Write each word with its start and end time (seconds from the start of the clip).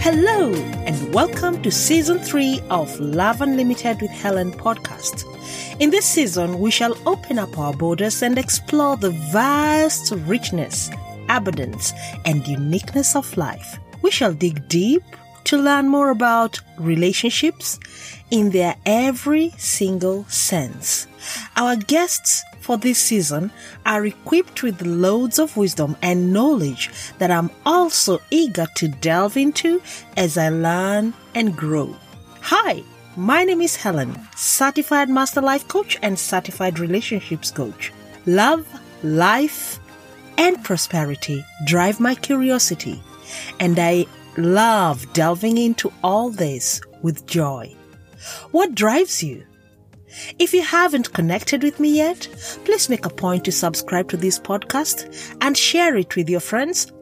Hello, 0.00 0.54
and 0.86 1.12
welcome 1.12 1.60
to 1.62 1.70
season 1.70 2.18
three 2.18 2.62
of 2.70 2.98
Love 2.98 3.42
Unlimited 3.42 4.00
with 4.00 4.10
Helen 4.10 4.52
podcast. 4.52 5.26
In 5.80 5.90
this 5.90 6.06
season, 6.06 6.60
we 6.60 6.70
shall 6.70 6.96
open 7.06 7.38
up 7.38 7.58
our 7.58 7.74
borders 7.74 8.22
and 8.22 8.38
explore 8.38 8.96
the 8.96 9.10
vast 9.30 10.12
richness, 10.12 10.90
abundance, 11.28 11.92
and 12.24 12.48
uniqueness 12.48 13.14
of 13.14 13.36
life. 13.36 13.78
We 14.00 14.10
shall 14.10 14.32
dig 14.32 14.66
deep 14.66 15.02
to 15.44 15.58
learn 15.58 15.88
more 15.88 16.08
about 16.08 16.58
relationships 16.78 17.78
in 18.34 18.50
their 18.50 18.74
every 18.84 19.50
single 19.56 20.24
sense. 20.24 21.06
Our 21.56 21.76
guests 21.76 22.42
for 22.58 22.76
this 22.76 22.98
season 22.98 23.52
are 23.86 24.04
equipped 24.04 24.64
with 24.64 24.82
loads 24.82 25.38
of 25.38 25.56
wisdom 25.56 25.96
and 26.02 26.32
knowledge 26.32 26.90
that 27.18 27.30
I'm 27.30 27.48
also 27.64 28.18
eager 28.32 28.66
to 28.74 28.88
delve 28.88 29.36
into 29.36 29.80
as 30.16 30.36
I 30.36 30.48
learn 30.48 31.14
and 31.36 31.56
grow. 31.56 31.94
Hi, 32.40 32.82
my 33.16 33.44
name 33.44 33.60
is 33.60 33.76
Helen, 33.76 34.18
certified 34.34 35.08
master 35.08 35.40
life 35.40 35.68
coach 35.68 35.96
and 36.02 36.18
certified 36.18 36.80
relationships 36.80 37.52
coach. 37.52 37.92
Love, 38.26 38.66
life, 39.04 39.78
and 40.38 40.60
prosperity 40.64 41.44
drive 41.66 42.00
my 42.00 42.16
curiosity, 42.16 43.00
and 43.60 43.78
I 43.78 44.06
love 44.36 45.06
delving 45.12 45.56
into 45.56 45.92
all 46.02 46.30
this 46.30 46.80
with 47.00 47.26
joy. 47.26 47.72
What 48.50 48.74
drives 48.74 49.22
you? 49.22 49.44
If 50.38 50.54
you 50.54 50.62
haven't 50.62 51.12
connected 51.12 51.62
with 51.62 51.80
me 51.80 51.96
yet, 51.96 52.28
please 52.64 52.88
make 52.88 53.04
a 53.04 53.10
point 53.10 53.44
to 53.44 53.52
subscribe 53.52 54.08
to 54.10 54.16
this 54.16 54.38
podcast 54.38 55.36
and 55.40 55.56
share 55.56 55.96
it 55.96 56.16
with 56.16 56.28
your 56.28 56.40
friends. 56.40 56.92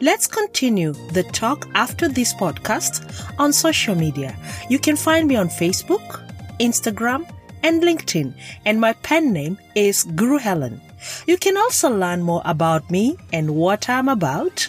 Let's 0.00 0.26
continue 0.26 0.92
the 1.12 1.22
talk 1.22 1.68
after 1.74 2.08
this 2.08 2.34
podcast 2.34 3.04
on 3.38 3.52
social 3.52 3.94
media. 3.94 4.36
You 4.68 4.78
can 4.78 4.96
find 4.96 5.28
me 5.28 5.36
on 5.36 5.48
Facebook, 5.48 6.28
Instagram, 6.58 7.30
and 7.62 7.82
LinkedIn, 7.82 8.34
and 8.64 8.80
my 8.80 8.94
pen 8.94 9.32
name 9.32 9.58
is 9.74 10.02
Guru 10.02 10.38
Helen. 10.38 10.80
You 11.26 11.36
can 11.36 11.56
also 11.56 11.90
learn 11.90 12.22
more 12.22 12.42
about 12.44 12.90
me 12.90 13.16
and 13.32 13.54
what 13.54 13.88
I'm 13.88 14.08
about 14.08 14.68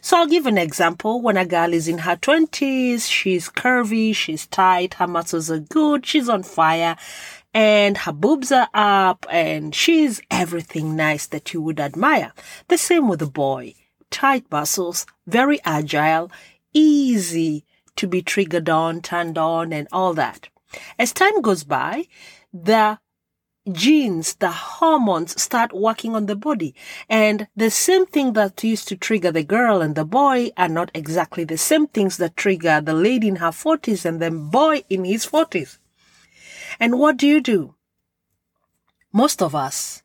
So 0.00 0.18
I'll 0.18 0.28
give 0.28 0.46
an 0.46 0.58
example. 0.58 1.20
When 1.20 1.36
a 1.36 1.44
girl 1.44 1.72
is 1.72 1.88
in 1.88 1.98
her 1.98 2.14
twenties, 2.14 3.08
she's 3.08 3.48
curvy, 3.48 4.14
she's 4.14 4.46
tight, 4.46 4.94
her 4.94 5.08
muscles 5.08 5.50
are 5.50 5.58
good, 5.58 6.06
she's 6.06 6.28
on 6.28 6.44
fire, 6.44 6.96
and 7.52 7.98
her 7.98 8.12
boobs 8.12 8.52
are 8.52 8.68
up, 8.72 9.26
and 9.28 9.74
she's 9.74 10.20
everything 10.30 10.94
nice 10.94 11.26
that 11.26 11.52
you 11.52 11.60
would 11.60 11.80
admire. 11.80 12.32
The 12.68 12.78
same 12.78 13.08
with 13.08 13.22
a 13.22 13.26
boy 13.26 13.74
tight 14.10 14.44
muscles, 14.50 15.06
very 15.26 15.60
agile, 15.64 16.30
easy 16.72 17.64
to 17.96 18.06
be 18.06 18.22
triggered 18.22 18.68
on, 18.68 19.00
turned 19.00 19.38
on, 19.38 19.72
and 19.72 19.88
all 19.92 20.14
that. 20.14 20.48
As 20.98 21.12
time 21.12 21.40
goes 21.40 21.64
by, 21.64 22.06
the 22.52 22.98
genes, 23.70 24.34
the 24.34 24.50
hormones 24.50 25.40
start 25.40 25.72
working 25.74 26.14
on 26.14 26.26
the 26.26 26.36
body. 26.36 26.74
And 27.08 27.48
the 27.56 27.70
same 27.70 28.06
thing 28.06 28.34
that 28.34 28.62
used 28.62 28.88
to 28.88 28.96
trigger 28.96 29.32
the 29.32 29.42
girl 29.42 29.82
and 29.82 29.94
the 29.94 30.04
boy 30.04 30.50
are 30.56 30.68
not 30.68 30.90
exactly 30.94 31.44
the 31.44 31.58
same 31.58 31.86
things 31.86 32.16
that 32.18 32.36
trigger 32.36 32.80
the 32.80 32.94
lady 32.94 33.28
in 33.28 33.36
her 33.36 33.50
40s 33.50 34.04
and 34.04 34.20
the 34.20 34.30
boy 34.30 34.84
in 34.88 35.04
his 35.04 35.26
40s. 35.26 35.78
And 36.78 36.98
what 36.98 37.16
do 37.16 37.26
you 37.26 37.40
do? 37.40 37.74
Most 39.12 39.42
of 39.42 39.54
us 39.54 40.02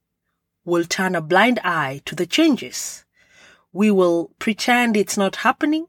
will 0.64 0.86
turn 0.86 1.16
a 1.16 1.22
blind 1.22 1.60
eye 1.64 2.02
to 2.06 2.16
the 2.16 2.26
changes. 2.26 3.06
We 3.74 3.92
will 3.92 4.32
pretend 4.40 4.98
it's 4.98 5.18
not 5.18 5.38
happening. 5.38 5.88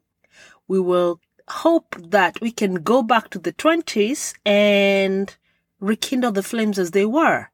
We 0.67 0.79
will 0.79 1.19
hope 1.47 1.95
that 1.99 2.39
we 2.41 2.51
can 2.51 2.75
go 2.75 3.03
back 3.03 3.29
to 3.31 3.39
the 3.39 3.53
20s 3.53 4.33
and 4.45 5.35
rekindle 5.79 6.31
the 6.31 6.43
flames 6.43 6.79
as 6.79 6.91
they 6.91 7.05
were. 7.05 7.49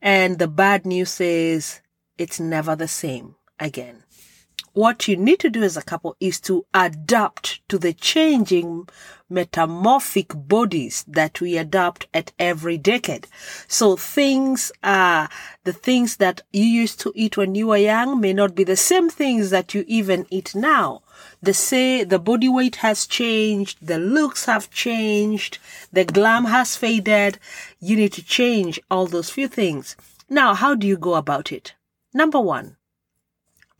And 0.00 0.38
the 0.38 0.48
bad 0.48 0.86
news 0.86 1.20
is 1.20 1.80
it's 2.16 2.38
never 2.38 2.76
the 2.76 2.88
same 2.88 3.34
again. 3.58 4.04
What 4.72 5.08
you 5.08 5.16
need 5.16 5.40
to 5.40 5.50
do 5.50 5.64
as 5.64 5.76
a 5.76 5.82
couple 5.82 6.16
is 6.20 6.40
to 6.42 6.64
adapt 6.72 7.68
to 7.68 7.78
the 7.78 7.92
changing 7.92 8.88
metamorphic 9.28 10.28
bodies 10.34 11.04
that 11.08 11.40
we 11.40 11.58
adopt 11.58 12.06
at 12.14 12.32
every 12.38 12.78
decade. 12.78 13.26
So 13.66 13.96
things 13.96 14.70
are 14.82 15.28
the 15.64 15.72
things 15.72 16.18
that 16.18 16.42
you 16.52 16.64
used 16.64 17.00
to 17.00 17.12
eat 17.14 17.36
when 17.36 17.54
you 17.54 17.66
were 17.66 17.76
young 17.76 18.20
may 18.20 18.32
not 18.32 18.54
be 18.54 18.64
the 18.64 18.76
same 18.76 19.10
things 19.10 19.50
that 19.50 19.74
you 19.74 19.84
even 19.88 20.26
eat 20.30 20.54
now. 20.54 21.02
The 21.42 21.54
say 21.54 22.04
the 22.04 22.18
body 22.18 22.48
weight 22.48 22.76
has 22.76 23.06
changed, 23.06 23.78
the 23.84 23.98
looks 23.98 24.44
have 24.44 24.70
changed, 24.70 25.58
the 25.92 26.04
glam 26.04 26.44
has 26.44 26.76
faded. 26.76 27.38
You 27.80 27.96
need 27.96 28.12
to 28.12 28.24
change 28.24 28.80
all 28.90 29.06
those 29.06 29.28
few 29.28 29.48
things. 29.48 29.96
Now, 30.30 30.54
how 30.54 30.74
do 30.74 30.86
you 30.86 30.96
go 30.96 31.14
about 31.14 31.52
it? 31.52 31.74
Number 32.14 32.40
one, 32.40 32.77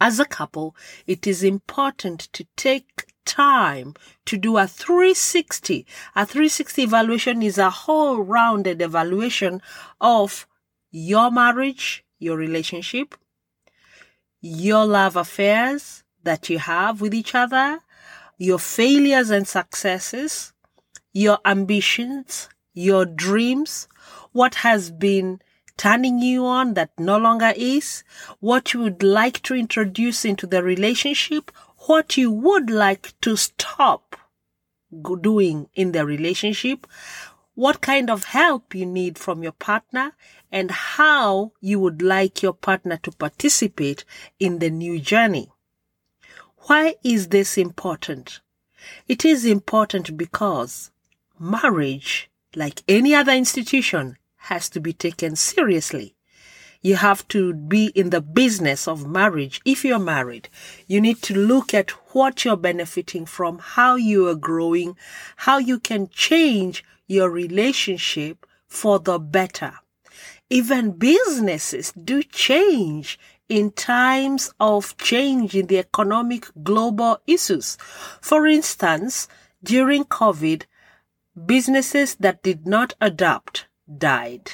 as 0.01 0.21
a 0.21 0.25
couple, 0.25 0.77
it 1.07 1.27
is 1.27 1.43
important 1.43 2.29
to 2.33 2.47
take 2.57 3.07
time 3.25 3.95
to 4.25 4.37
do 4.37 4.57
a 4.57 4.67
360. 4.67 5.87
A 6.17 6.25
360 6.25 6.83
evaluation 6.83 7.43
is 7.43 7.59
a 7.59 7.71
whole 7.71 8.23
rounded 8.23 8.81
evaluation 8.81 9.61
of 10.01 10.47
your 10.91 11.31
marriage, 11.31 12.05
your 12.19 12.37
relationship, 12.37 13.15
your 14.41 14.87
love 14.87 15.17
affairs 15.17 16.05
that 16.23 16.49
you 16.49 16.59
have 16.59 17.01
with 17.01 17.13
each 17.13 17.35
other, 17.35 17.81
your 18.39 18.59
failures 18.59 19.31
and 19.31 19.47
successes, 19.47 20.53
your 21.13 21.39
ambitions, 21.45 22.49
your 22.73 23.05
dreams, 23.05 23.89
what 24.33 24.57
has 24.57 24.91
been 24.91 25.41
turning 25.79 26.19
you 26.19 26.45
on 26.45 26.75
that 26.75 26.91
no 26.99 27.17
longer 27.17 27.55
is, 27.57 28.05
what 28.41 28.75
you 28.75 28.81
would 28.81 29.03
like 29.03 29.43
to 29.45 29.55
introduce 29.55 30.25
into 30.25 30.47
the 30.47 30.63
relationship, 30.63 31.51
what 31.87 32.17
you 32.19 32.31
would 32.31 32.69
like 32.69 33.19
to 33.23 33.37
stop 33.37 34.17
doing 35.23 35.69
in 35.75 35.93
the 35.93 36.05
relationship, 36.05 36.87
what 37.55 37.81
kind 37.81 38.11
of 38.11 38.25
help 38.25 38.75
you 38.75 38.85
need 38.85 39.17
from 39.19 39.43
your 39.43 39.53
partner, 39.53 40.13
and 40.51 40.71
how 40.71 41.53
you 41.61 41.79
would 41.81 42.03
like 42.03 42.43
your 42.43 42.53
partner 42.53 42.97
to 42.99 43.11
participate 43.13 44.05
in 44.39 44.59
the 44.59 44.71
new 44.71 44.99
journey. 45.01 45.51
Why 46.67 46.97
is 47.03 47.29
this 47.29 47.57
important? 47.57 48.41
It 49.07 49.25
is 49.25 49.45
important 49.45 50.17
because 50.17 50.91
marriage, 51.39 52.31
like 52.55 52.83
any 52.89 53.15
other 53.15 53.33
institution, 53.33 54.17
has 54.49 54.69
to 54.71 54.81
be 54.81 54.93
taken 54.93 55.37
seriously. 55.37 56.15
You 56.81 56.97
have 56.97 57.27
to 57.29 57.55
be 57.55 57.87
in 57.95 58.11
the 58.11 58.21
business 58.21 58.89
of 58.89 59.07
marriage. 59.07 59.61
If 59.65 59.85
you're 59.85 59.99
married, 59.99 60.49
you 60.87 61.01
need 61.01 61.23
to 61.23 61.35
look 61.35 61.75
at 61.75 61.91
what 62.15 62.45
you're 62.45 62.57
benefiting 62.57 63.27
from, 63.27 63.59
how 63.59 63.97
you 63.97 64.29
are 64.29 64.35
growing, 64.35 64.97
how 65.37 65.59
you 65.59 65.79
can 65.79 66.09
change 66.09 66.85
your 67.07 67.31
relationship 67.31 68.47
for 68.67 68.99
the 68.99 69.19
better. 69.19 69.75
Even 70.51 70.93
businesses 70.93 71.93
do 71.93 72.23
change 72.23 73.19
in 73.49 73.71
times 73.73 74.53
of 74.61 74.97
change 74.97 75.55
in 75.55 75.67
the 75.67 75.79
economic 75.79 76.47
global 76.63 77.19
issues. 77.27 77.77
For 78.21 78.47
instance, 78.47 79.29
during 79.63 80.05
COVID, 80.05 80.63
businesses 81.47 82.15
that 82.17 82.43
did 82.43 82.67
not 82.67 82.95
adapt 83.01 83.68
died. 83.97 84.51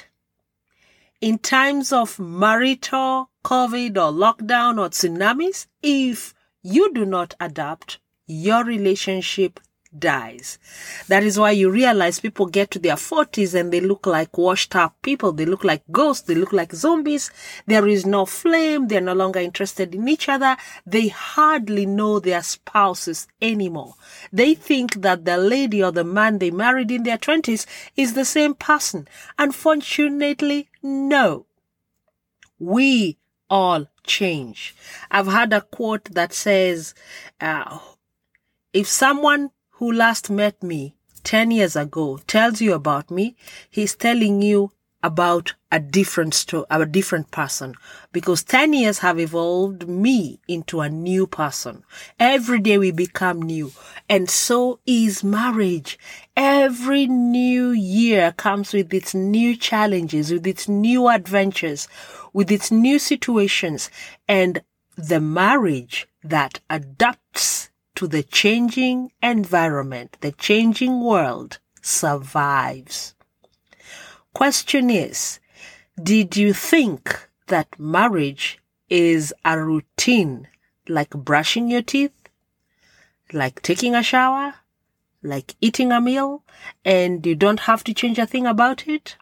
In 1.21 1.39
times 1.39 1.93
of 1.93 2.19
marital, 2.19 3.31
COVID 3.45 3.97
or 3.97 4.13
lockdown 4.13 4.79
or 4.79 4.91
tsunamis, 4.91 5.67
if 5.83 6.35
you 6.63 6.93
do 6.93 7.05
not 7.05 7.35
adapt, 7.41 7.99
your 8.27 8.65
relationship 8.65 9.61
dies. 9.99 10.59
That 11.09 11.23
is 11.23 11.39
why 11.39 11.53
you 11.53 11.71
realize 11.71 12.21
people 12.21 12.47
get 12.47 12.71
to 12.73 12.79
their 12.79 12.97
40s 12.97 13.59
and 13.59 13.73
they 13.73 13.81
look 13.81 14.07
like 14.07 14.37
washed 14.37 14.75
up 14.75 15.01
people. 15.03 15.33
They 15.33 15.45
look 15.45 15.65
like 15.65 15.83
ghosts. 15.91 16.27
They 16.27 16.35
look 16.35 16.53
like 16.53 16.73
zombies. 16.73 17.31
There 17.67 17.87
is 17.87 18.05
no 18.07 18.27
flame. 18.27 18.89
They're 18.89 19.01
no 19.01 19.15
longer 19.15 19.41
interested 19.41 19.95
in 19.95 20.09
each 20.09 20.29
other. 20.29 20.57
They 20.87 21.09
hardly 21.09 21.87
know 21.87 22.21
their 22.21 22.43
spouses 22.43 23.27
anymore. 23.41 23.95
They 24.33 24.55
think 24.55 25.03
that 25.03 25.25
the 25.25 25.37
lady 25.37 25.83
or 25.83 25.93
the 25.93 26.05
man 26.05 26.39
they 26.39 26.51
married 26.51 26.91
in 26.91 27.03
their 27.03 27.19
20s 27.19 27.67
is 27.97 28.15
the 28.15 28.25
same 28.25 28.55
person. 28.55 29.09
Unfortunately, 29.39 30.69
no. 30.83 31.47
We 32.59 33.19
all 33.51 33.89
change. 34.07 34.75
I've 35.11 35.27
had 35.27 35.53
a 35.53 35.61
quote 35.61 36.05
that 36.13 36.33
says, 36.33 36.95
uh, 37.41 37.79
if 38.73 38.89
someone 38.89 39.51
who 39.79 39.93
last 39.93 40.31
met 40.31 40.63
me 40.63 40.95
10 41.25 41.51
years 41.51 41.75
ago 41.75 42.19
tells 42.27 42.61
you 42.61 42.75
about 42.75 43.11
me, 43.11 43.35
he's 43.71 43.97
telling 43.97 44.43
you 44.43 44.71
about 45.03 45.53
a 45.71 45.79
different 45.79 46.33
story, 46.33 46.65
a 46.71 46.87
different 46.87 47.31
person 47.31 47.75
because 48.13 48.43
10 48.45 48.73
years 48.73 49.01
have 49.01 49.19
evolved 49.19 49.87
me 49.87 50.41
into 50.49 50.81
a 50.81 50.89
new 50.89 51.27
person. 51.27 51.83
Every 52.19 52.61
day 52.61 52.79
we 52.79 52.91
become 52.91 53.43
new. 53.43 53.73
And 54.09 54.31
so 54.31 54.81
is 54.87 55.23
marriage. 55.23 55.99
Every 56.37 57.07
new 57.07 57.71
year 57.71 58.33
comes 58.33 58.73
with 58.73 58.95
its 58.95 59.15
new 59.15 59.57
challenges, 59.57 60.33
with 60.33 60.47
its 60.47 60.69
new 60.69 61.09
adventures, 61.09 61.87
with 62.33 62.51
its 62.51 62.71
new 62.71 62.99
situations. 62.99 63.91
And 64.27 64.63
the 64.97 65.21
marriage 65.21 66.07
that 66.23 66.61
adapts 66.71 67.71
to 67.95 68.07
the 68.07 68.23
changing 68.23 69.13
environment, 69.23 70.17
the 70.21 70.33
changing 70.33 71.01
world 71.03 71.59
survives. 71.81 73.15
Question 74.33 74.91
is, 74.91 75.39
did 76.03 76.37
you 76.37 76.53
think 76.53 77.29
that 77.47 77.79
marriage 77.79 78.59
is 78.89 79.33
a 79.45 79.59
routine 79.59 80.49
like 80.89 81.11
brushing 81.11 81.71
your 81.71 81.83
teeth, 81.83 82.13
like 83.33 83.63
taking 83.63 83.95
a 83.95 84.03
shower, 84.03 84.55
like 85.23 85.55
eating 85.61 85.93
a 85.93 86.01
meal, 86.01 86.43
and 86.85 87.25
you 87.25 87.35
don't 87.35 87.61
have 87.61 87.85
to 87.85 87.95
change 87.95 88.19
a 88.19 88.27
thing 88.27 88.47
about 88.47 88.89
it? 88.89 89.17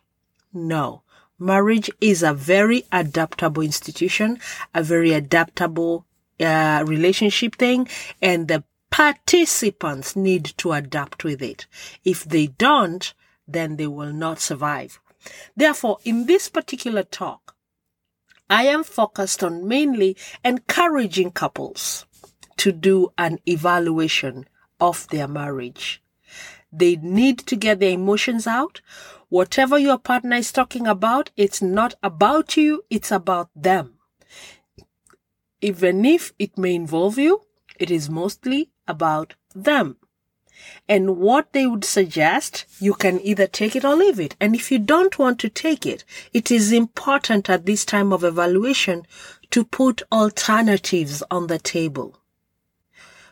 No. 0.52 1.02
Marriage 1.38 1.90
is 2.00 2.22
a 2.22 2.32
very 2.32 2.84
adaptable 2.92 3.62
institution, 3.62 4.38
a 4.74 4.82
very 4.82 5.12
adaptable 5.12 6.06
uh, 6.40 6.84
relationship 6.86 7.56
thing 7.56 7.88
and 8.20 8.48
the 8.48 8.64
participants 8.90 10.14
need 10.14 10.44
to 10.58 10.72
adapt 10.72 11.24
with 11.24 11.42
it. 11.42 11.66
If 12.04 12.24
they 12.24 12.48
don't, 12.48 13.12
then 13.48 13.76
they 13.76 13.86
will 13.86 14.12
not 14.12 14.38
survive. 14.40 15.00
Therefore, 15.56 15.98
in 16.04 16.26
this 16.26 16.48
particular 16.48 17.02
talk, 17.02 17.54
I 18.50 18.64
am 18.64 18.84
focused 18.84 19.42
on 19.42 19.66
mainly 19.66 20.16
encouraging 20.44 21.30
couples 21.30 22.06
to 22.58 22.70
do 22.70 23.12
an 23.16 23.38
evaluation 23.46 24.46
of 24.78 25.08
their 25.08 25.28
marriage. 25.28 26.02
They 26.70 26.96
need 26.96 27.38
to 27.46 27.56
get 27.56 27.80
their 27.80 27.92
emotions 27.92 28.46
out. 28.46 28.80
Whatever 29.28 29.78
your 29.78 29.98
partner 29.98 30.36
is 30.36 30.52
talking 30.52 30.86
about, 30.86 31.30
it's 31.36 31.62
not 31.62 31.94
about 32.02 32.56
you, 32.56 32.84
it's 32.90 33.10
about 33.10 33.48
them 33.54 33.94
even 35.62 36.04
if 36.04 36.32
it 36.38 36.58
may 36.58 36.74
involve 36.74 37.16
you, 37.16 37.42
it 37.78 37.90
is 37.90 38.10
mostly 38.10 38.70
about 38.86 39.34
them. 39.54 39.96
And 40.88 41.16
what 41.16 41.52
they 41.52 41.66
would 41.66 41.84
suggest, 41.84 42.66
you 42.78 42.94
can 42.94 43.20
either 43.20 43.46
take 43.46 43.74
it 43.74 43.84
or 43.84 43.96
leave 43.96 44.20
it. 44.20 44.36
And 44.40 44.54
if 44.54 44.70
you 44.70 44.78
don't 44.78 45.18
want 45.18 45.38
to 45.40 45.48
take 45.48 45.86
it, 45.86 46.04
it 46.32 46.50
is 46.50 46.72
important 46.72 47.48
at 47.48 47.64
this 47.64 47.84
time 47.84 48.12
of 48.12 48.22
evaluation 48.22 49.06
to 49.50 49.64
put 49.64 50.02
alternatives 50.12 51.22
on 51.30 51.46
the 51.46 51.58
table. 51.58 52.18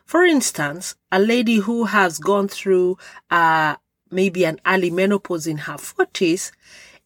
For 0.05 0.25
instance, 0.25 0.97
a 1.13 1.21
lady 1.21 1.57
who 1.57 1.85
has 1.85 2.19
gone 2.19 2.49
through 2.49 2.99
uh, 3.31 3.77
maybe 4.11 4.45
an 4.45 4.61
early 4.67 4.91
menopause 4.91 5.47
in 5.47 5.59
her 5.59 5.75
40s 5.75 6.51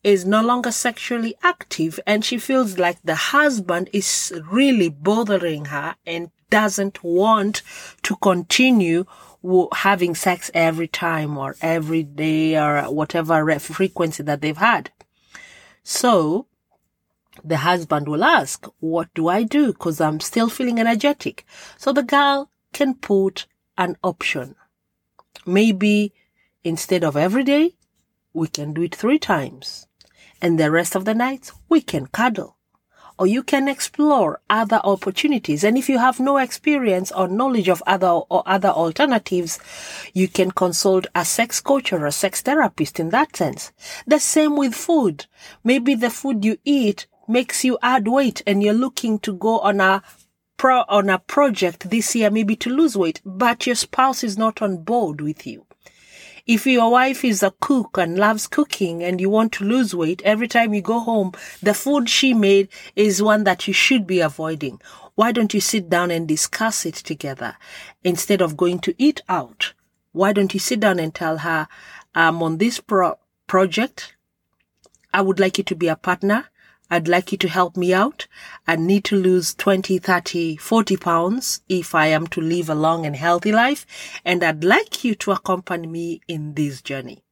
is 0.05 0.27
no 0.27 0.43
longer 0.43 0.71
sexually 0.71 1.35
active 1.43 1.99
and 2.07 2.25
she 2.25 2.37
feels 2.37 2.79
like 2.79 3.01
the 3.03 3.15
husband 3.15 3.89
is 3.93 4.33
really 4.51 4.91
bothering 4.91 5.65
her 5.67 5.97
and 6.07 6.31
doesn't 6.51 7.03
want 7.03 7.63
to 8.03 8.15
continue 8.17 9.07
having 9.73 10.15
sex 10.15 10.51
every 10.53 10.87
time 10.87 11.37
or 11.39 11.57
every 11.63 12.03
day 12.03 12.57
or 12.57 12.83
whatever 12.93 13.59
frequency 13.59 14.23
that 14.23 14.43
they've 14.43 14.59
had. 14.59 14.91
So 15.83 16.47
the 17.43 17.59
husband 17.59 18.07
will 18.07 18.25
ask, 18.25 18.67
what 18.81 19.13
do 19.15 19.29
I 19.29 19.43
do? 19.43 19.73
Cause 19.73 20.01
I'm 20.01 20.21
still 20.21 20.51
feeling 20.51 20.79
energetic. 20.79 21.47
So 21.79 21.93
the 21.93 22.03
girl 22.03 22.51
can 22.75 22.95
put 22.95 23.47
an 23.79 23.97
option. 24.05 24.55
Maybe 25.47 26.13
instead 26.63 27.05
of 27.05 27.17
every 27.17 27.43
day, 27.43 27.75
we 28.35 28.49
can 28.49 28.75
do 28.75 28.83
it 28.83 28.95
three 28.95 29.19
times 29.19 29.87
and 30.45 30.61
the 30.61 30.71
rest 30.71 30.95
of 30.95 31.07
the 31.07 31.15
night 31.15 31.51
we 31.71 31.81
can 31.81 32.07
cuddle. 32.07 32.59
Or 33.19 33.27
you 33.27 33.43
can 33.43 33.67
explore 33.67 34.43
other 34.51 34.79
opportunities. 34.85 35.65
And 35.65 35.79
if 35.79 35.89
you 35.89 35.99
have 35.99 36.21
no 36.21 36.37
experience 36.37 37.11
or 37.11 37.29
knowledge 37.29 37.69
of 37.69 37.83
other 37.87 38.09
or 38.09 38.43
other 38.45 38.69
alternatives, 38.69 39.59
you 40.13 40.29
can 40.29 40.51
consult 40.51 41.07
a 41.15 41.25
sex 41.25 41.63
coach 41.63 41.95
or 41.95 42.05
a 42.05 42.13
sex 42.13 42.43
therapist 42.43 43.01
in 43.01 43.09
that 43.09 43.35
sense. 43.35 43.73
The 44.07 44.21
same 44.21 44.55
with 44.55 44.75
food. 44.75 45.25
Maybe 45.63 45.95
the 45.95 46.11
food 46.11 46.45
you 46.45 46.59
eat 46.63 47.07
makes 47.27 47.65
you 47.65 47.79
add 47.81 48.07
weight 48.07 48.43
and 48.47 48.63
you're 48.63 48.75
looking 48.75 49.21
to 49.21 49.33
go 49.33 49.61
on 49.61 49.81
a 49.81 50.03
pro, 50.59 50.85
on 50.91 51.09
a 51.09 51.21
project 51.21 51.89
this 51.89 52.15
year, 52.15 52.31
maybe 52.31 52.55
to 52.57 52.69
lose 52.69 52.99
weight, 52.99 53.23
but 53.25 53.67
your 53.67 53.77
spouse 53.77 54.23
is 54.23 54.37
not 54.37 54.61
on 54.61 54.85
board 54.85 55.23
with 55.23 55.47
you. 55.47 55.65
If 56.47 56.67
your 56.67 56.91
wife 56.91 57.25
is 57.25 57.43
a 57.43 57.55
cook 57.59 57.97
and 57.97 58.19
loves 58.19 58.47
cooking 58.47 59.03
and 59.03 59.19
you 59.19 59.31
want 59.31 59.53
to 59.53 59.65
lose 59.65 59.95
weight, 59.95 60.21
every 60.27 60.47
time 60.47 60.75
you 60.75 60.83
go 60.83 61.01
home, 61.01 61.33
the 61.63 61.73
food 61.73 62.11
she 62.11 62.35
made 62.35 62.69
is 62.95 63.23
one 63.23 63.45
that 63.45 63.67
you 63.67 63.73
should 63.73 64.07
be 64.07 64.21
avoiding. 64.21 64.79
Why 65.15 65.33
don't 65.33 65.55
you 65.55 65.61
sit 65.61 65.89
down 65.89 66.11
and 66.11 66.29
discuss 66.29 66.85
it 66.85 66.97
together 66.97 67.57
instead 68.03 68.43
of 68.43 68.59
going 68.59 68.81
to 68.81 68.95
eat 68.99 69.23
out? 69.27 69.73
Why 70.13 70.35
don't 70.35 70.53
you 70.53 70.61
sit 70.61 70.81
down 70.81 70.99
and 70.99 71.15
tell 71.15 71.39
her, 71.39 71.67
I'm 72.15 72.43
on 72.43 72.59
this 72.59 72.79
pro- 72.79 73.19
project. 73.47 74.15
I 75.15 75.23
would 75.23 75.41
like 75.41 75.57
you 75.57 75.65
to 75.65 75.75
be 75.75 75.89
a 75.89 75.97
partner. 75.97 76.51
I'd 76.91 77.09
like 77.09 77.33
you 77.33 77.39
to 77.39 77.49
help 77.49 77.77
me 77.77 77.93
out. 77.93 78.27
I 78.67 78.77
need 78.77 79.05
to 79.05 79.17
lose 79.17 79.55
20, 79.55 79.99
30, 79.99 80.57
40 80.57 80.97
pounds 80.97 81.61
if 81.69 81.95
I 81.95 82.07
am 82.07 82.27
to 82.29 82.41
live 82.41 82.69
a 82.69 82.75
long 82.75 83.07
and 83.07 83.17
healthy 83.17 83.53
life. 83.53 83.87
And 84.25 84.45
I'd 84.45 84.65
like 84.65 85.05
you 85.05 85.15
to 85.17 85.33
accompany 85.33 85.87
me 85.87 86.21
in 86.29 86.55
this 86.55 86.83
journey. 86.83 87.25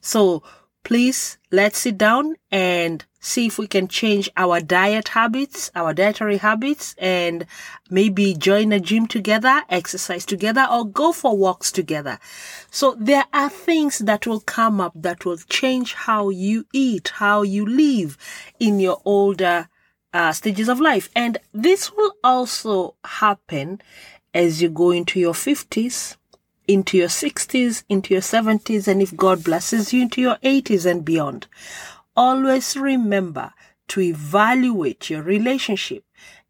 So 0.00 0.42
please 0.82 1.38
let's 1.50 1.78
sit 1.78 1.98
down 1.98 2.36
and 2.50 3.04
see 3.20 3.46
if 3.46 3.58
we 3.58 3.66
can 3.66 3.86
change 3.86 4.30
our 4.36 4.60
diet 4.60 5.08
habits, 5.08 5.70
our 5.74 5.92
dietary 5.92 6.38
habits, 6.38 6.94
and 6.98 7.46
maybe 7.90 8.34
join 8.34 8.72
a 8.72 8.80
gym 8.80 9.06
together, 9.06 9.62
exercise 9.68 10.24
together, 10.24 10.66
or 10.70 10.86
go 10.86 11.12
for 11.12 11.36
walks 11.36 11.70
together. 11.70 12.18
So 12.70 12.96
there 12.98 13.26
are 13.32 13.50
things 13.50 13.98
that 13.98 14.26
will 14.26 14.40
come 14.40 14.80
up 14.80 14.92
that 14.96 15.24
will 15.24 15.36
change 15.36 15.92
how 15.92 16.30
you 16.30 16.66
eat, 16.72 17.12
how 17.14 17.42
you 17.42 17.66
live 17.66 18.16
in 18.58 18.80
your 18.80 19.00
older 19.04 19.68
uh, 20.14 20.32
stages 20.32 20.68
of 20.68 20.80
life. 20.80 21.10
And 21.14 21.38
this 21.52 21.92
will 21.92 22.14
also 22.24 22.96
happen 23.04 23.82
as 24.32 24.62
you 24.62 24.70
go 24.70 24.90
into 24.92 25.20
your 25.20 25.34
50s, 25.34 26.16
into 26.66 26.96
your 26.96 27.08
60s, 27.08 27.82
into 27.88 28.14
your 28.14 28.22
70s, 28.22 28.88
and 28.88 29.02
if 29.02 29.14
God 29.16 29.44
blesses 29.44 29.92
you, 29.92 30.02
into 30.02 30.20
your 30.20 30.36
80s 30.36 30.86
and 30.86 31.04
beyond 31.04 31.46
always 32.20 32.76
remember 32.76 33.50
to 33.88 33.98
evaluate 34.02 35.08
your 35.08 35.22
relationship 35.22 36.04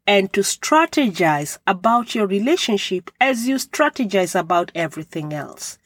and 0.05 0.33
to 0.33 0.41
strategize 0.41 1.57
about 1.65 2.13
your 2.13 2.27
relationship 2.27 3.09
as 3.21 3.47
you 3.47 3.55
strategize 3.55 4.37
about 4.37 4.69
everything 4.75 5.33
else. 5.33 5.77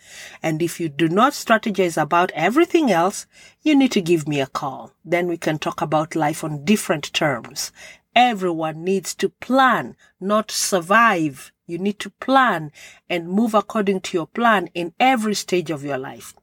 And 0.42 0.60
if 0.64 0.80
you 0.80 0.90
do 0.90 1.08
not 1.08 1.34
strategize 1.34 2.02
about 2.02 2.32
everything 2.32 2.90
else, 2.90 3.28
you 3.62 3.76
need 3.76 3.92
to 3.92 4.02
give 4.02 4.28
me 4.28 4.42
a 4.42 4.48
call. 4.48 4.92
Then 5.06 5.28
we 5.28 5.38
can 5.38 5.60
talk 5.60 5.84
about 5.84 6.16
life 6.16 6.44
on 6.44 6.66
different 6.66 7.14
terms. 7.14 7.72
Everyone 8.16 8.84
needs 8.84 9.14
to 9.14 9.30
plan, 9.30 9.96
not 10.20 10.50
survive. 10.50 11.52
You 11.68 11.78
need 11.78 12.00
to 12.00 12.10
plan 12.10 12.72
and 13.08 13.30
move 13.30 13.54
according 13.54 14.02
to 14.02 14.18
your 14.18 14.28
plan 14.28 14.68
in 14.74 14.96
every 15.00 15.36
stage 15.36 15.70
of 15.70 15.84
your 15.84 16.00
life. 16.00 16.34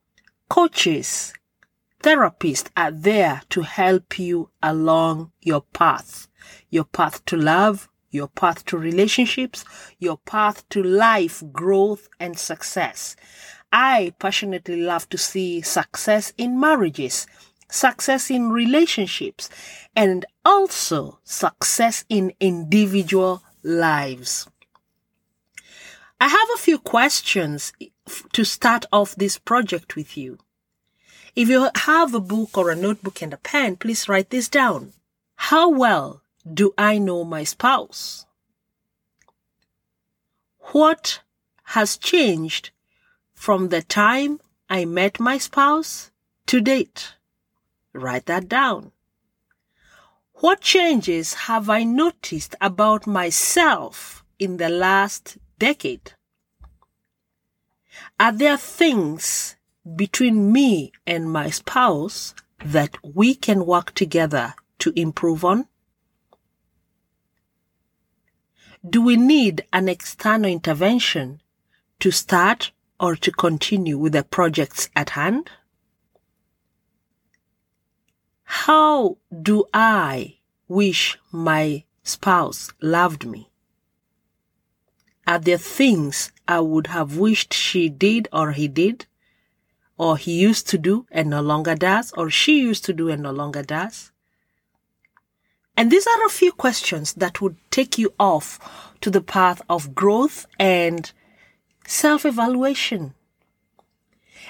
Coaches, 0.49 1.33
therapists 2.03 2.69
are 2.77 2.91
there 2.91 3.43
to 3.51 3.63
help 3.63 4.19
you 4.19 4.51
along 4.63 5.31
your 5.41 5.63
path, 5.73 6.29
your 6.69 6.85
path 6.85 7.25
to 7.27 7.37
love, 7.37 7.89
your 8.11 8.29
path 8.29 8.65
to 8.67 8.77
relationships, 8.77 9.65
your 9.99 10.19
path 10.19 10.69
to 10.69 10.83
life, 10.83 11.43
growth, 11.53 12.09
and 12.21 12.39
success. 12.39 13.17
I 13.73 14.15
passionately 14.19 14.83
love 14.83 15.09
to 15.11 15.19
see 15.19 15.63
success 15.63 16.33
in 16.37 16.61
marriages, 16.61 17.27
success 17.71 18.31
in 18.31 18.51
relationships, 18.51 19.49
and 19.97 20.27
also 20.45 21.21
success 21.25 22.05
in 22.09 22.33
individual 22.39 23.43
lives. 23.63 24.49
I 26.21 26.29
have 26.29 26.49
a 26.55 26.59
few 26.59 26.79
questions 26.79 27.73
to 28.33 28.45
start 28.45 28.85
off 28.93 29.15
this 29.15 29.39
project 29.39 29.97
with 29.97 30.17
you. 30.17 30.39
If 31.35 31.49
you 31.49 31.71
have 31.75 32.13
a 32.13 32.21
book 32.21 32.59
or 32.59 32.71
a 32.71 32.77
notebook 32.77 33.23
and 33.23 33.33
a 33.33 33.39
pen, 33.39 33.77
please 33.77 34.07
write 34.07 34.29
this 34.29 34.49
down. 34.51 34.93
How 35.37 35.71
well 35.71 36.23
do 36.45 36.75
I 36.77 36.99
know 36.99 37.25
my 37.25 37.45
spouse? 37.45 38.27
What 40.73 41.21
has 41.65 41.97
changed 41.97 42.71
from 43.35 43.69
the 43.69 43.81
time 43.81 44.41
I 44.69 44.85
met 44.85 45.19
my 45.19 45.39
spouse 45.39 46.11
to 46.47 46.61
date? 46.61 47.15
Write 47.95 48.27
that 48.27 48.49
down. 48.49 48.93
What 50.35 50.61
changes 50.61 51.35
have 51.49 51.71
I 51.71 51.83
noticed 51.83 52.57
about 52.61 53.07
myself 53.07 54.23
in 54.39 54.59
the 54.59 54.69
last 54.69 55.39
decade? 55.59 56.13
Are 58.21 58.33
there 58.33 58.57
things 58.59 59.57
between 59.97 60.53
me 60.53 60.93
and 61.07 61.31
my 61.31 61.51
spouse 61.51 62.35
that 62.65 62.97
we 63.03 63.35
can 63.35 63.67
work 63.67 63.95
together 63.95 64.55
to 64.79 64.93
improve 64.95 65.45
on? 65.45 65.67
Do 68.89 69.03
we 69.03 69.17
need 69.17 69.65
an 69.73 69.89
external 69.89 70.51
intervention 70.51 71.41
to 72.01 72.11
start 72.11 72.73
or 72.99 73.17
to 73.17 73.31
continue 73.31 73.99
with 73.99 74.13
the 74.13 74.25
projects 74.25 74.89
at 74.95 75.11
hand? 75.11 75.51
How 78.45 79.19
do 79.31 79.65
I 79.73 80.39
wish 80.69 81.19
my 81.31 81.85
spouse 82.03 82.71
loved 82.81 83.27
me? 83.27 83.51
Are 85.27 85.39
there 85.39 85.59
things 85.59 86.33
I 86.49 86.61
would 86.61 86.89
have 86.89 87.17
wished 87.17 87.55
she 87.55 87.89
did 87.89 88.29
or 88.33 88.53
he 88.53 88.69
did? 88.69 89.07
Or 90.03 90.17
he 90.17 90.33
used 90.33 90.69
to 90.69 90.79
do 90.79 91.07
and 91.13 91.31
no 91.31 91.41
longer 91.41 91.77
does, 91.77 92.13
or 92.17 92.29
she 92.29 92.59
used 92.59 92.85
to 92.85 92.93
do 92.93 93.09
and 93.09 93.23
no 93.23 93.31
longer 93.31 93.63
does? 93.63 94.11
And 95.77 95.93
these 95.93 96.09
are 96.09 96.27
a 96.27 96.37
few 96.41 96.51
questions 96.51 97.15
that 97.15 97.41
would 97.41 97.57
take 97.71 97.99
you 97.99 98.13
off 98.19 98.59
to 99.01 99.11
the 99.11 99.21
path 99.21 99.63
of 99.69 99.95
growth 99.95 100.45
and 100.59 101.13
self-evaluation. 101.87 103.15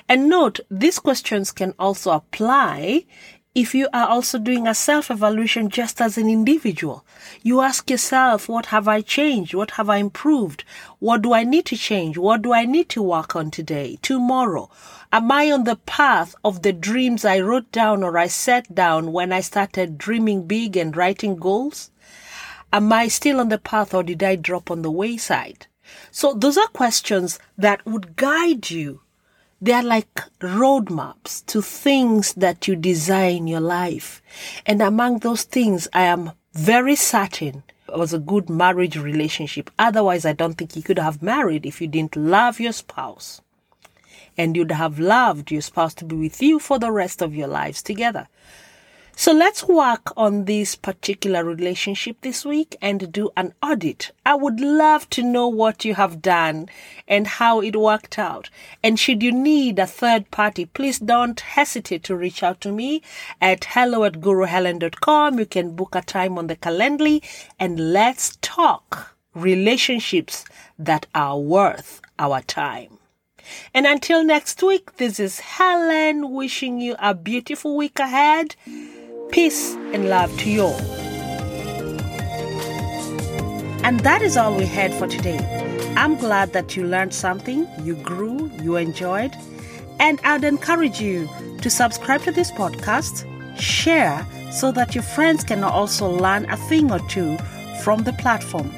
And 0.09 0.31
note, 0.31 0.61
these 0.71 0.99
questions 0.99 1.53
can 1.53 1.75
also 1.79 2.13
apply 2.13 3.05
if 3.55 3.75
you 3.75 3.87
are 3.93 4.09
also 4.09 4.39
doing 4.39 4.67
a 4.67 4.75
self-evaluation 4.75 5.69
just 5.69 6.01
as 6.01 6.17
an 6.17 6.27
individual. 6.27 7.05
You 7.43 7.61
ask 7.61 7.91
yourself, 7.91 8.49
what 8.49 8.67
have 8.67 8.89
I 8.89 9.03
changed? 9.03 9.53
What 9.53 9.73
have 9.73 9.91
I 9.91 9.99
improved? 9.99 10.65
What 11.01 11.21
do 11.21 11.35
I 11.35 11.45
need 11.45 11.67
to 11.67 11.77
change? 11.77 12.17
What 12.17 12.41
do 12.41 12.55
I 12.55 12.65
need 12.65 12.89
to 12.91 13.03
work 13.03 13.37
on 13.37 13.51
today, 13.51 13.99
tomorrow? 14.01 14.71
Am 15.13 15.31
I 15.31 15.51
on 15.53 15.65
the 15.65 15.77
path 15.77 16.35
of 16.43 16.63
the 16.63 16.73
dreams 16.73 17.27
I 17.27 17.41
wrote 17.41 17.71
down 17.73 18.03
or 18.03 18.17
I 18.17 18.27
set 18.29 18.75
down 18.75 19.13
when 19.13 19.35
I 19.35 19.43
started 19.43 19.99
dreaming 19.99 20.47
big 20.47 20.75
and 20.75 20.97
writing 20.97 21.37
goals? 21.37 21.91
Am 22.73 22.91
I 22.91 23.09
still 23.09 23.39
on 23.39 23.51
the 23.51 23.59
path 23.59 23.93
or 23.93 24.03
did 24.03 24.23
I 24.23 24.37
drop 24.37 24.71
on 24.71 24.81
the 24.81 24.91
wayside? 24.91 25.67
So 26.11 26.33
those 26.33 26.57
are 26.57 26.69
questions 26.69 27.39
that 27.59 27.85
would 27.85 28.17
guide 28.17 28.71
you. 28.71 29.02
They 29.63 29.75
are 29.75 29.83
like 29.85 30.13
roadmaps 30.41 31.47
to 31.47 31.63
things 31.63 32.35
that 32.35 32.67
you 32.67 32.75
desire 32.75 33.31
in 33.31 33.47
your 33.47 33.61
life. 33.61 34.21
And 34.67 34.83
among 34.83 35.21
those 35.21 35.45
things, 35.45 35.87
I 35.93 36.03
am 36.03 36.33
very 36.53 36.97
certain 36.97 37.63
it 37.87 37.97
was 37.97 38.13
a 38.13 38.19
good 38.19 38.51
marriage 38.51 38.97
relationship. 38.97 39.71
Otherwise, 39.79 40.25
I 40.25 40.33
don't 40.33 40.55
think 40.55 40.75
you 40.75 40.83
could 40.83 40.99
have 40.99 41.23
married 41.23 41.65
if 41.65 41.81
you 41.81 41.87
didn't 41.87 42.17
love 42.17 42.59
your 42.59 42.73
spouse 42.73 43.41
and 44.37 44.57
you'd 44.57 44.73
have 44.73 44.99
loved 44.99 45.53
your 45.53 45.63
spouse 45.63 45.95
to 45.95 46.05
be 46.05 46.17
with 46.17 46.43
you 46.43 46.59
for 46.59 46.81
the 46.81 46.91
rest 46.91 47.23
of 47.23 47.33
your 47.33 47.47
lives 47.47 47.85
together. 47.85 48.27
So 49.15 49.33
let's 49.33 49.63
work 49.63 50.13
on 50.17 50.47
this 50.47 50.75
particular 50.75 51.45
relationship 51.45 52.17
this 52.23 52.45
week 52.45 52.77
and 52.81 53.13
do 53.13 53.31
an 53.37 53.53
audit. 53.63 54.11
I 54.25 54.35
would 54.35 54.59
love 54.59 55.09
to 55.11 55.23
know 55.23 55.49
what 55.49 55.85
you 55.85 55.95
have 55.95 56.23
done 56.23 56.69
and 57.07 57.27
how 57.27 57.61
it 57.61 57.77
worked 57.77 58.19
out. 58.19 58.49
And 58.83 58.99
should 58.99 59.23
you 59.23 59.31
need 59.31 59.79
a 59.79 59.87
third 59.87 60.31
party, 60.31 60.65
please 60.65 60.99
don't 60.99 61.39
hesitate 61.39 62.03
to 62.05 62.17
reach 62.17 62.43
out 62.43 62.61
to 62.63 62.73
me 62.73 63.03
at 63.41 63.65
hello 63.65 64.05
at 64.05 64.15
guruhelen.com. 64.15 65.39
You 65.39 65.47
can 65.47 65.77
book 65.77 65.95
a 65.95 66.03
time 66.03 66.39
on 66.39 66.47
the 66.47 66.57
Calendly 66.57 67.23
and 67.61 67.93
let's 67.93 68.39
talk 68.41 69.15
relationships 69.35 70.45
that 70.79 71.07
are 71.15 71.39
worth 71.39 72.01
our 72.19 72.41
time. 72.41 72.99
And 73.75 73.87
until 73.87 74.25
next 74.25 74.63
week, 74.63 74.97
this 74.97 75.21
is 75.21 75.41
Helen 75.41 76.33
wishing 76.33 76.81
you 76.81 76.97
a 76.99 77.15
beautiful 77.15 77.77
week 77.77 77.99
ahead. 77.99 78.57
Peace 79.33 79.75
and 79.95 80.11
love 80.11 80.31
to 80.41 80.51
you 80.51 80.65
all. 80.65 80.81
And 83.83 84.01
that 84.01 84.21
is 84.21 84.37
all 84.37 84.55
we 84.55 84.67
had 84.67 84.93
for 84.93 85.07
today. 85.07 85.39
I'm 85.97 86.17
glad 86.17 86.53
that 86.53 86.77
you 86.77 86.85
learned 86.85 87.15
something, 87.15 87.67
you 87.83 87.95
grew, 87.95 88.51
you 88.61 88.77
enjoyed, 88.77 89.35
and 89.99 90.21
I'd 90.23 90.45
encourage 90.45 91.01
you 91.01 91.31
to 91.63 91.71
subscribe 91.71 92.21
to 92.25 92.33
this 92.33 92.51
podcast, 92.51 93.27
share 93.59 94.27
so 94.53 94.71
that 94.73 94.95
your 94.95 95.03
friends 95.03 95.45
can 95.45 95.65
also 95.65 96.11
learn 96.11 96.45
a 96.51 96.59
thing 96.69 96.93
or 96.93 97.01
two 97.09 97.39
from 97.83 98.03
the 98.03 98.13
platform. 98.13 98.71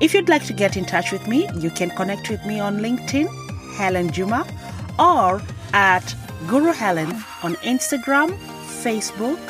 If 0.00 0.14
you'd 0.14 0.28
like 0.28 0.46
to 0.46 0.52
get 0.52 0.76
in 0.76 0.84
touch 0.84 1.10
with 1.10 1.26
me, 1.26 1.48
you 1.56 1.70
can 1.70 1.90
connect 1.90 2.30
with 2.30 2.46
me 2.46 2.60
on 2.60 2.78
LinkedIn 2.78 3.26
Helen 3.74 4.12
Juma 4.12 4.46
or 4.96 5.42
at 5.72 6.14
Guru 6.46 6.70
Helen 6.72 7.10
on 7.42 7.56
Instagram, 7.56 8.38
Facebook. 8.84 9.40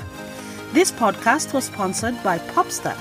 This 0.72 0.90
podcast 0.90 1.52
was 1.52 1.64
sponsored 1.64 2.22
by 2.22 2.38
Popstar. 2.38 2.96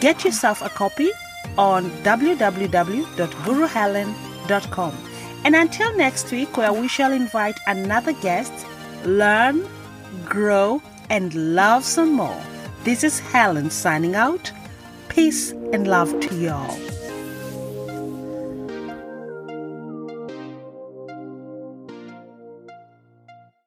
Get 0.00 0.24
yourself 0.24 0.62
a 0.62 0.68
copy 0.68 1.12
on 1.56 1.90
www.guruhelen.com. 2.02 4.92
And 5.44 5.54
until 5.54 5.96
next 5.96 6.32
week, 6.32 6.56
where 6.56 6.72
we 6.72 6.88
shall 6.88 7.12
invite 7.12 7.60
another 7.68 8.12
guest, 8.14 8.52
learn, 9.04 9.64
grow, 10.24 10.82
and 11.08 11.32
love 11.54 11.84
some 11.84 12.12
more. 12.12 12.42
This 12.82 13.04
is 13.04 13.20
Helen 13.20 13.70
signing 13.70 14.16
out. 14.16 14.50
Peace 15.08 15.52
and 15.72 15.86
love 15.86 16.18
to 16.20 16.34
you 16.34 16.50
all. 16.50 16.97